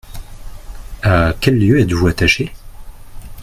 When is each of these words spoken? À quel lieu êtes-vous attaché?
À 1.03 1.35
quel 1.39 1.59
lieu 1.59 1.79
êtes-vous 1.79 2.07
attaché? 2.07 2.51